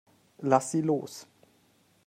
[0.39, 1.27] Lass sie los.